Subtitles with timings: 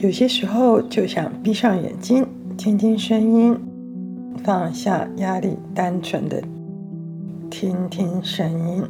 [0.00, 3.54] 有些时候就想闭上眼睛，听听声音，
[4.42, 6.42] 放下压力，单纯的
[7.50, 8.82] 听听声音。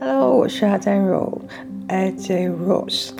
[0.00, 1.42] Hello，我是阿赞柔
[1.88, 3.10] ，AJ Rose。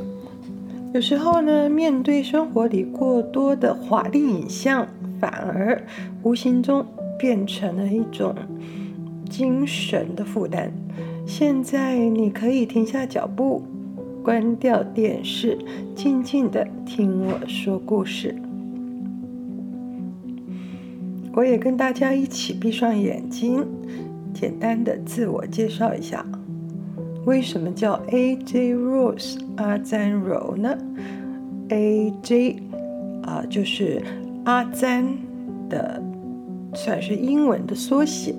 [0.94, 4.88] 有时候呢，面对生活里过多的华丽影像，
[5.20, 5.84] 反而
[6.22, 6.86] 无形中
[7.18, 8.34] 变成了一种
[9.28, 10.72] 精神的负担。
[11.26, 13.62] 现在你可以停下脚步。
[14.26, 15.56] 关掉电视，
[15.94, 18.34] 静静的听我说故事。
[21.32, 23.64] 我也跟大家一起闭上眼睛，
[24.34, 26.26] 简单的自我介绍一下。
[27.24, 30.76] 为什么叫 AJ Rose 阿赞柔呢
[31.68, 32.56] ？AJ
[33.22, 34.02] 啊，就是
[34.44, 35.06] 阿赞
[35.70, 36.02] 的，
[36.74, 38.34] 算是英文的缩写。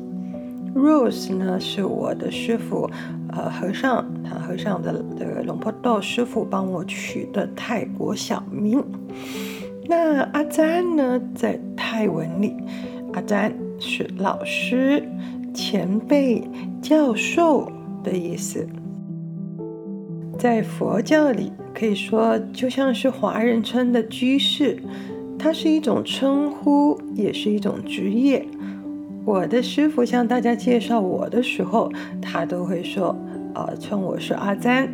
[0.77, 2.90] Rose 呢，是我的师傅。
[3.34, 8.84] 呃，和尚，他和尚的的龙婆道师傅帮我取的泰国小名。
[9.86, 12.56] 那阿赞呢，在泰文里，
[13.14, 15.03] 阿赞是老师、
[15.53, 16.42] 前辈、
[16.81, 17.72] 教授
[18.03, 18.67] 的意思。
[20.39, 24.81] 在佛教里，可以说就像是华人称的居士，
[25.38, 28.47] 它是一种称呼，也是一种职业。
[29.28, 33.14] 我的师傅向大家介绍我的时候，他都会说。
[33.53, 34.88] 呃，称我是阿詹，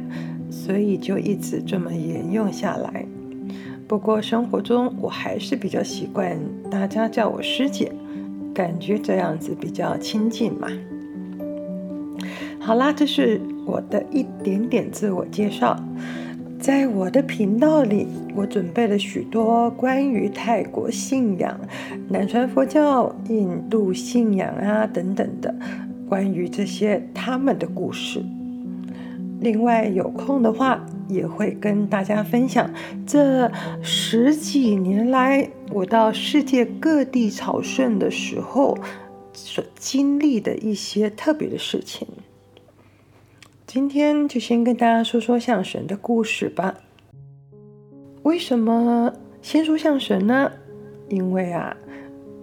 [0.50, 3.06] 所以就一直这么沿用下来。
[3.88, 6.40] 不过生活中我还是比较习惯
[6.72, 7.92] 大家叫我师姐，
[8.56, 10.68] 感觉这样子比较亲近嘛。
[12.60, 15.78] 好啦，这是我的一点点自我介绍。
[16.64, 21.60] 在我的频道里，我准备了许多关于泰国信仰、
[22.08, 25.54] 南传佛教、印度信仰啊等等的，
[26.08, 28.24] 关于这些他们的故事。
[29.42, 32.74] 另外，有空的话也会跟大家分享
[33.06, 38.78] 这十几年来我到世界各地朝圣的时候
[39.34, 42.08] 所经历的一些特别的事情。
[43.74, 46.76] 今天就先跟大家说说象神的故事吧。
[48.22, 49.12] 为什么
[49.42, 50.52] 先说象神呢？
[51.10, 51.76] 因为啊，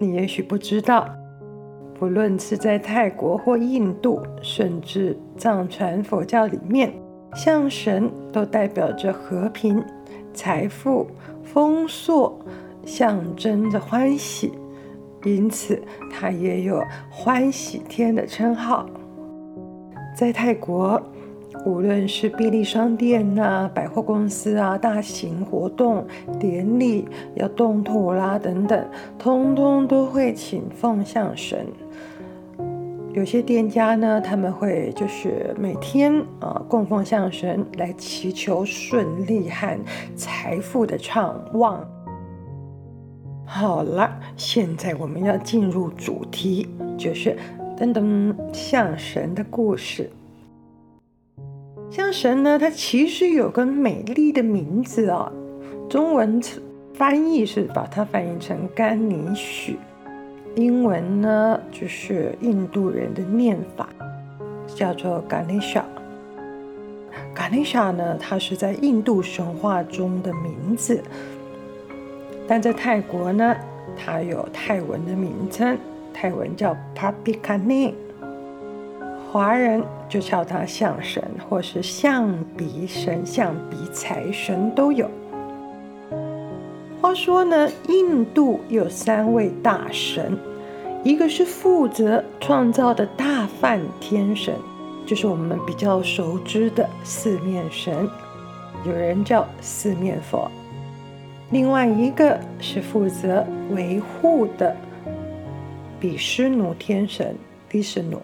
[0.00, 1.08] 你也许不知道。
[1.94, 6.92] 不论是在泰国或印度，甚至藏传佛教里面，
[7.36, 9.80] 象神都代表着和平、
[10.34, 11.06] 财富、
[11.44, 12.36] 丰硕，
[12.84, 14.50] 象征着欢喜，
[15.22, 15.80] 因此
[16.10, 18.84] 它也有欢喜天的称号。
[20.12, 21.00] 在泰国，
[21.66, 26.06] 无论是便利商店啊、百货公司啊、大型活动、
[26.38, 28.88] 典礼要动土啦等等，
[29.18, 31.66] 通通都会请奉象神。
[33.12, 39.78] 有些店家呢，他们会就是每天啊供奉象神来祈求顺利和
[40.14, 41.84] 财富的畅旺。
[43.44, 47.36] 好了，现在我们要进入主题，就是
[47.76, 50.08] 噔噔象神的故事。
[51.90, 55.30] 象神呢，它其实有个美丽的名字啊，
[55.88, 56.40] 中文
[56.94, 59.76] 翻译是把它翻译成甘尼许。
[60.54, 63.88] 英文呢，就是印度人的念法，
[64.68, 65.82] 叫做 Ganesha。
[67.34, 71.02] Ganesha 呢，它是在印度神话中的名字，
[72.46, 73.56] 但在泰国呢，
[73.96, 75.76] 它有泰文的名称，
[76.14, 77.94] 泰文叫 Prapikhane，
[79.30, 85.08] 华人就叫它象神，或是象鼻神、象鼻财神都有。
[87.00, 90.36] 话说呢，印度有三位大神，
[91.04, 94.52] 一个是负责创造的大梵天神，
[95.06, 98.06] 就是我们比较熟知的四面神，
[98.84, 100.50] 有人叫四面佛；
[101.50, 104.76] 另外一个是负责维护的
[106.00, 107.34] 毗湿奴天神
[107.68, 108.18] 毗湿奴；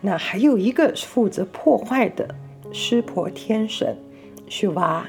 [0.00, 2.28] 那还有一个是负责破坏的
[2.72, 3.96] 湿婆天神
[4.48, 5.06] 须瓦。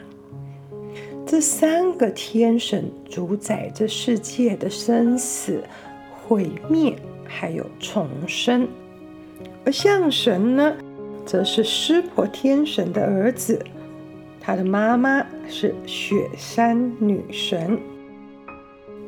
[1.26, 5.64] 这三个天神主宰着世界的生死、
[6.12, 8.68] 毁灭，还有重生。
[9.64, 10.76] 而象神呢，
[11.26, 13.64] 则是湿婆天神的儿子，
[14.42, 17.80] 他的妈妈是雪山女神。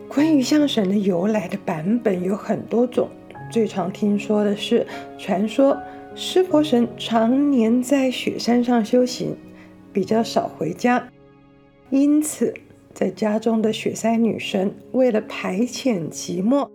[0.07, 3.09] 关于象神的由来的版本有很多种，
[3.51, 4.87] 最常听说的是
[5.17, 5.77] 传说
[6.15, 9.35] 湿婆神常年在雪山上修行，
[9.91, 11.05] 比较少回家。
[11.89, 12.53] 因此，
[12.93, 16.69] 在家中的雪山女神为了排遣寂寞，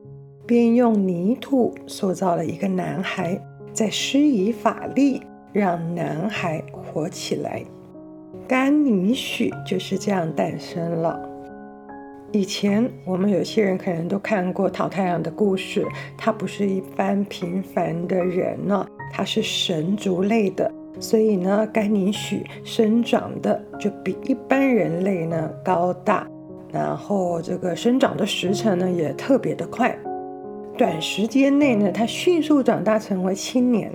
[0.46, 3.40] 便用泥土塑造了一个男孩，
[3.73, 7.64] 再施以法力，让男孩活起来。
[8.46, 11.35] 甘妮许就是这样诞生了。
[12.32, 15.87] 以前我们有些人可能都看过桃太郎的故事，
[16.19, 20.70] 他不是一般平凡的人呢，他是神族类的，
[21.00, 26.28] 所以呢，甘妮许生长的就比一般人类呢高大，
[26.73, 29.96] 然后这个生长的时辰呢也特别的快，
[30.76, 33.90] 短时间内呢，他迅速长大成为青年，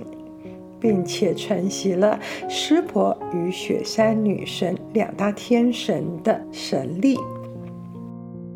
[0.80, 2.18] 并且承袭了
[2.48, 7.16] 湿婆与雪山女神两大天神的神力。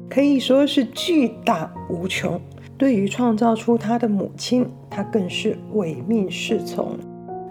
[0.08, 2.40] 可以说是巨大无穷。
[2.78, 6.98] 对于创造出他的母亲，他更是唯命是从，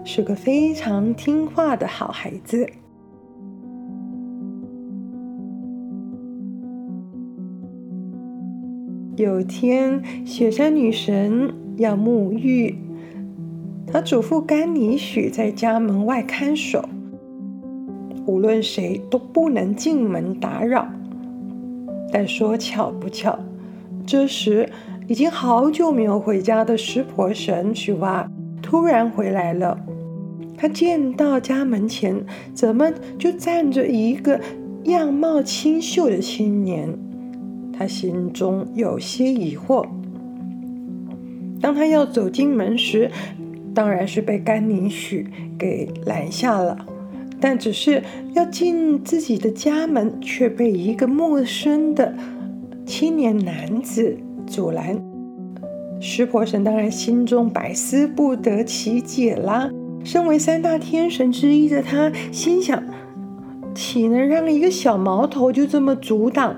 [0.04, 2.68] 是个非常听话的好孩子。
[9.16, 12.78] 有天，雪山女神要沐浴，
[13.86, 16.86] 她嘱咐甘妮许在家门外看守，
[18.26, 20.86] 无论谁都不能进门打扰。
[22.12, 23.38] 但说巧不巧，
[24.06, 24.68] 这时
[25.08, 28.30] 已经好久没有回家的湿婆神须娃
[28.62, 29.78] 突然回来了。
[30.56, 32.24] 他见到家门前
[32.54, 34.40] 怎么就站着一个
[34.84, 36.88] 样貌清秀的青年，
[37.76, 39.86] 他心中有些疑惑。
[41.60, 43.10] 当他要走进门时，
[43.74, 45.26] 当然是被甘宁许
[45.58, 46.78] 给拦下了。
[47.40, 48.02] 但只是
[48.34, 52.14] 要进自己的家门，却被一个陌生的
[52.84, 54.16] 青年男子
[54.46, 54.98] 阻拦。
[56.00, 59.70] 湿婆神当然心中百思不得其解啦。
[60.04, 62.82] 身为三大天神之一的他，心想：
[63.74, 66.54] 岂能让一个小毛头就这么阻挡？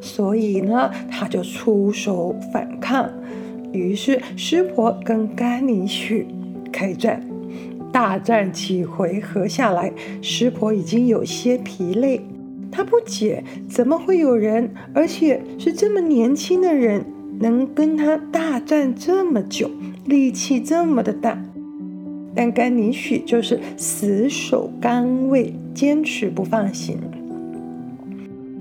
[0.00, 3.08] 所以呢，他就出手反抗。
[3.72, 6.26] 于是湿婆跟甘宁许
[6.72, 7.27] 开战。
[7.92, 12.20] 大战几回合下来，湿婆已经有些疲累。
[12.70, 17.04] 她不解，怎么会有人，而且是这么年轻的人，
[17.40, 19.70] 能跟他大战这么久，
[20.04, 21.42] 力气这么的大？
[22.34, 26.98] 但甘宁许就是死守岗位，坚持不放行。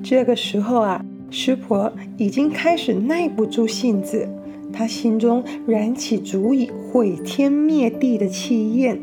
[0.01, 4.27] 这个时候啊，湿婆已经开始耐不住性子，
[4.71, 8.97] 她心中燃起足以毁天灭地的气焰。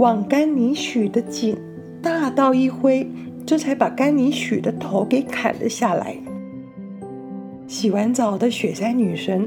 [0.00, 1.54] 往甘妮许的颈
[2.00, 3.06] 大刀一挥，
[3.44, 6.16] 这才把甘妮许的头给砍了下来。
[7.66, 9.46] 洗完澡的雪山女神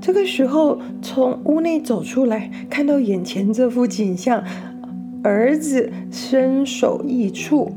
[0.00, 4.42] 这个时候从屋内走出来，看到眼前这幅景象，
[5.22, 7.70] 儿子身首异处，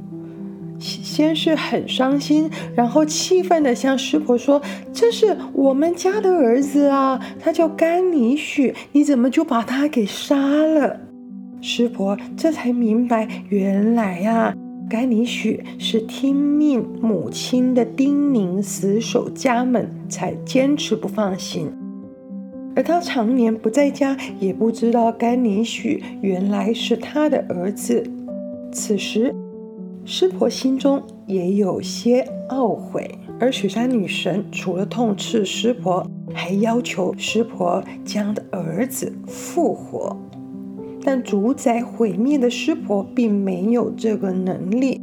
[0.80, 4.60] 先是很伤心，然后气愤地向师婆说
[4.92, 11.02] ：“这是我们家的儿子啊，他叫甘妮许，你怎么就把他给杀了？”
[11.62, 14.56] 师婆这才明白，原来呀、啊，
[14.90, 21.72] 甘妮许是听命母亲的叮咛，死守家门，才坚持不放行。
[22.76, 28.04] 而他常年不在家，也不知道甘妮许原来是他的儿子。
[28.72, 29.36] 此时，
[30.06, 33.10] 师婆心中也有些懊悔。
[33.42, 40.16] 而雪山女神除了痛斥师婆，还要求师婆将的儿子复活。
[41.04, 45.02] 但主宰毁灭的湿婆并没有这个能力，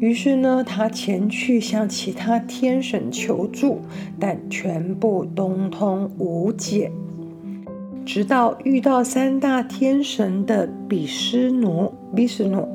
[0.00, 3.80] 于是呢，他前去向其他天神求助，
[4.18, 6.90] 但全部东通无解。
[8.04, 12.66] 直到遇到三大天神的比湿奴，比湿奴，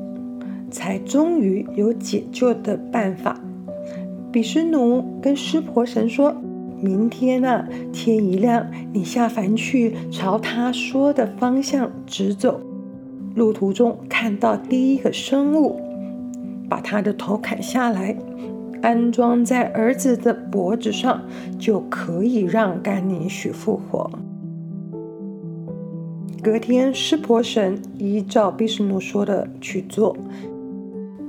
[0.70, 3.40] 才终于有解救的办法。
[4.30, 6.34] 比湿奴跟湿婆神说
[6.84, 12.60] ：“明天啊，天一亮，你下凡去，朝他说的方向直走。
[13.34, 15.80] 路途中看到第一个生物，
[16.68, 18.14] 把他的头砍下来，
[18.82, 21.22] 安装在儿子的脖子上，
[21.58, 24.10] 就可以让甘宁许复活。
[26.42, 30.14] 隔天，湿婆神依照毕什奴说的去做。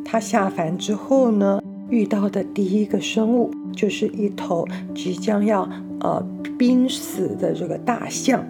[0.04, 6.26] 他下凡之后呢，遇到的第一个生物就是一头即将要呃
[6.58, 8.44] 濒死的这个大象。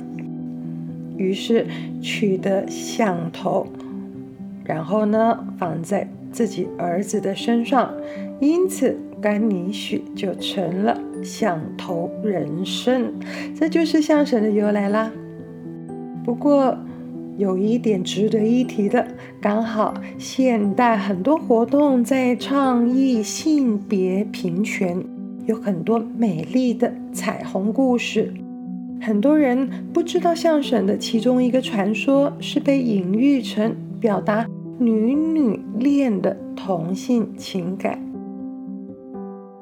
[1.17, 1.65] 于是
[2.01, 3.65] 取得象头，
[4.65, 7.93] 然后呢，放在自己儿子的身上，
[8.41, 13.13] 因此甘妮许就成了象头人身，
[13.57, 15.09] 这就是象神的由来啦。
[16.25, 16.77] 不过
[17.37, 19.05] 有一点值得一提的，
[19.41, 25.03] 刚好现代很多活动在倡议性别平权，
[25.45, 28.33] 有很多美丽的彩虹故事。
[29.01, 34.47] 很多人不知道相声的其中一个传说是被隐喻成表达
[34.79, 37.99] 女女恋的同性情感。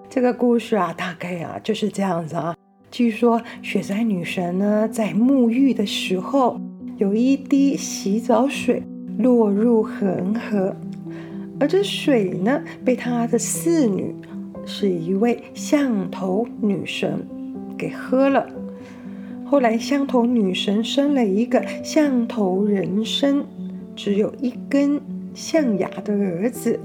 [0.07, 2.55] 这个故事啊，大概啊就是这样子啊。
[2.91, 6.61] 据说雪山女神呢，在沐浴的时候，
[7.03, 8.81] 有一滴洗澡水
[9.17, 10.73] 落入恒河，
[11.59, 14.15] 而这水呢，被她的侍女，
[14.65, 17.27] 是一位象头女神
[17.77, 18.47] 给喝了。
[19.43, 23.43] 后来，象头女神生了一个象头人身，
[23.97, 25.01] 只有一根
[25.33, 26.79] 象牙的儿子，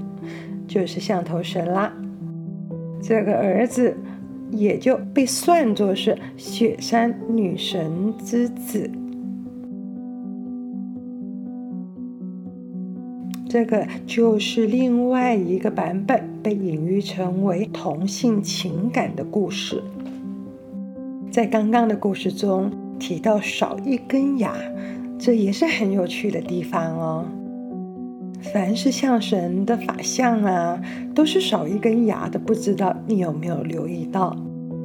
[0.67, 1.93] 就是象头神啦。
[3.01, 3.95] 这个儿子
[4.51, 8.91] 也就被算作是雪山女神之子。
[13.49, 19.81] 这个就是另外一个版本被隐喻成为同性情感的故事。
[21.31, 24.53] 在刚刚的故事中提到少一根牙，
[25.17, 27.25] 这也是很有趣的地方哦。
[28.53, 30.79] 凡是象神的法相啊，
[31.15, 32.37] 都是少一根牙的。
[32.37, 34.37] 不知道你有没有留意到？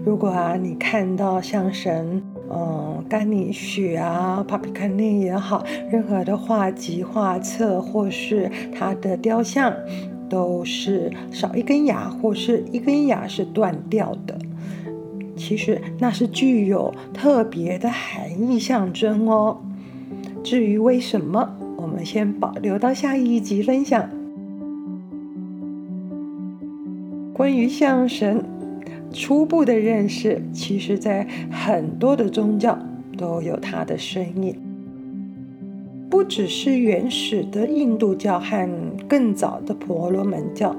[0.06, 9.72] 如果啊，你看到象神，嗯，甘尼许啊、帕皮卡内也好，任何的画集、画册或是他的雕像，
[10.28, 14.38] 都是少一根牙，或是一根牙是断掉的。
[15.36, 19.58] 其实那是具有特别的含义象征哦。
[20.42, 21.56] 至于为什么？
[21.76, 24.08] 我们先保留到下一集分享。
[27.34, 28.44] 关于象神
[29.14, 32.76] 初步的认识，其实在很多的宗教
[33.16, 34.56] 都有它的身影，
[36.11, 38.68] 不只是原始的印度教和
[39.09, 40.76] 更早的婆罗门教。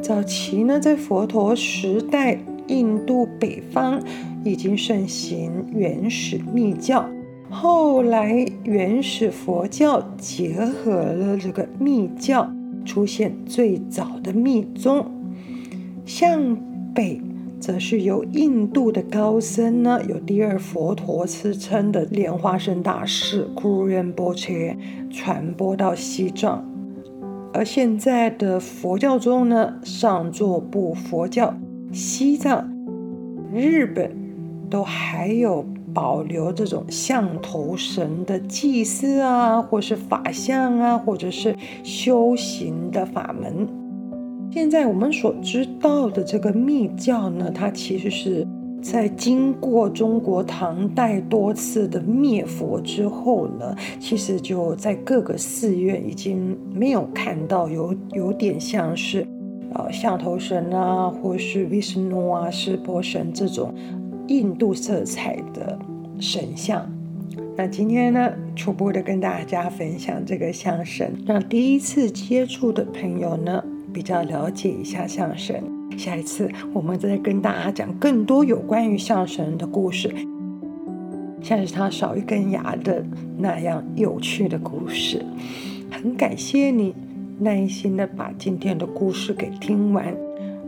[0.00, 2.38] 早期呢，在佛陀时代，
[2.68, 4.00] 印度北方
[4.44, 7.04] 已经盛行原始密教。
[7.50, 12.48] 后来，原始佛教结合了这个密教，
[12.84, 15.04] 出现最早的密宗。
[16.06, 16.56] 向
[16.94, 17.20] 北，
[17.60, 24.76] 则是由印度的高僧呢，有第二佛陀之称的莲花生大师库鲁仁波切
[25.10, 26.64] 传播到西藏。
[27.52, 31.54] 而现在的佛教中呢，上座部佛教、
[31.92, 32.68] 西藏、
[33.52, 34.10] 日本
[34.68, 35.64] 都还有。
[35.92, 41.52] 保留这种象头神的祭祀啊，或是法相啊，或者是
[41.82, 43.66] 修行的法门。
[44.52, 48.46] 现在我们所知道的这个密教呢，它其实是
[48.82, 59.26] 在经过中国唐代多次的灭佛之后呢，其实就在各个寺院已经没有看到有有点像是
[59.74, 63.74] 呃象头神啊，或是维什努啊、湿婆神这种。
[64.26, 65.76] 印度色彩的
[66.20, 66.88] 神像，
[67.56, 73.60] 那今天呢，初步的跟大家分享这个象神，让第一次接触的朋友呢
[73.92, 75.62] 比较了解一下相声。
[75.96, 80.10] 下一次我们再跟大家讲更多有关于相声的故事，
[81.42, 83.04] 像是他少一根牙的
[83.36, 85.24] 那样有趣的故事。
[85.90, 86.94] 很感谢你
[87.38, 90.14] 耐心的把今天的故事给听完。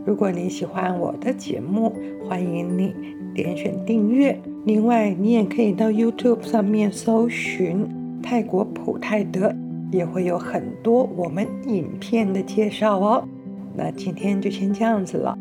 [0.05, 1.93] 如果你喜欢我的节目，
[2.27, 2.93] 欢迎你
[3.33, 4.37] 点选订阅。
[4.65, 7.87] 另外，你也可以到 YouTube 上面搜寻
[8.21, 9.55] 泰国普泰德，
[9.93, 13.27] 也会有很多我们影片的介绍哦。
[13.75, 15.37] 那今天就先这样子了，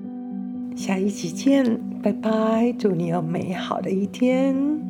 [0.76, 2.72] 下一期见，拜拜！
[2.78, 4.81] 祝你有美好的一天。